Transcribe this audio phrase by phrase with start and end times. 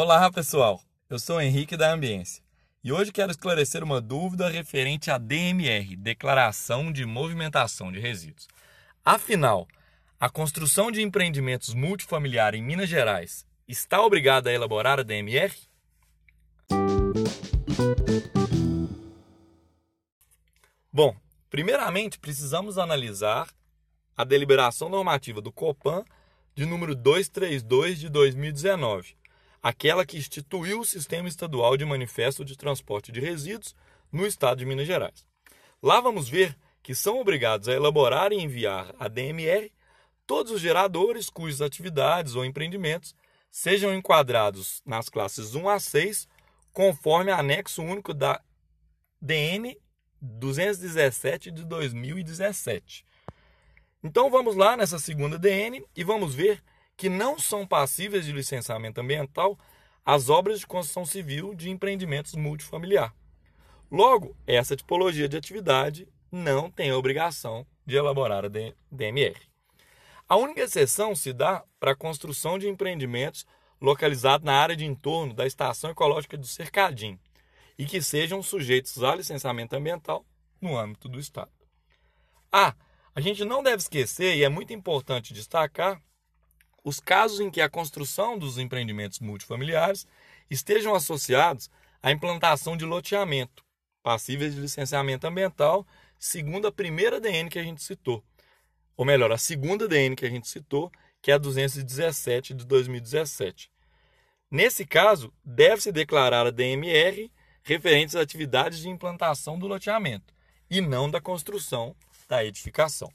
[0.00, 0.80] Olá, pessoal.
[1.10, 2.40] Eu sou Henrique da Ambiência
[2.84, 8.46] e hoje quero esclarecer uma dúvida referente à DMR, Declaração de Movimentação de Resíduos.
[9.04, 9.66] Afinal,
[10.20, 15.52] a construção de empreendimentos multifamiliar em Minas Gerais está obrigada a elaborar a DMR?
[20.92, 21.16] Bom,
[21.50, 23.48] primeiramente precisamos analisar
[24.16, 26.04] a deliberação normativa do COPAN
[26.54, 29.17] de número 232 de 2019,
[29.68, 33.76] aquela que instituiu o Sistema Estadual de Manifesto de Transporte de Resíduos
[34.10, 35.26] no estado de Minas Gerais.
[35.82, 39.70] Lá vamos ver que são obrigados a elaborar e enviar a DMR
[40.26, 43.14] todos os geradores cujas atividades ou empreendimentos
[43.50, 46.26] sejam enquadrados nas classes 1 a 6,
[46.72, 48.40] conforme anexo único da
[49.20, 49.76] DN
[50.18, 53.04] 217 de 2017.
[54.02, 56.62] Então vamos lá nessa segunda DN e vamos ver
[56.98, 59.56] que não são passíveis de licenciamento ambiental
[60.04, 63.14] as obras de construção civil de empreendimentos multifamiliar.
[63.88, 68.48] Logo, essa tipologia de atividade não tem a obrigação de elaborar a
[68.90, 69.40] DMR.
[70.28, 73.46] A única exceção se dá para a construção de empreendimentos
[73.80, 77.18] localizados na área de entorno da Estação Ecológica do Cercadinho
[77.78, 80.26] e que sejam sujeitos a licenciamento ambiental
[80.60, 81.52] no âmbito do Estado.
[82.50, 82.74] Ah,
[83.14, 86.02] a gente não deve esquecer, e é muito importante destacar,
[86.84, 90.06] os casos em que a construção dos empreendimentos multifamiliares
[90.50, 91.70] estejam associados
[92.02, 93.64] à implantação de loteamento,
[94.02, 95.86] passíveis de licenciamento ambiental,
[96.18, 98.24] segundo a primeira DN que a gente citou.
[98.96, 100.90] Ou melhor, a segunda DN que a gente citou,
[101.20, 103.70] que é a 217 de 2017.
[104.50, 107.30] Nesse caso, deve-se declarar a DMR
[107.62, 110.32] referentes às atividades de implantação do loteamento
[110.70, 111.94] e não da construção
[112.26, 113.12] da edificação.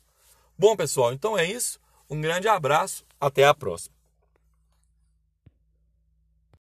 [0.57, 1.79] Bom, pessoal, então é isso.
[2.09, 3.95] Um grande abraço, até a próxima.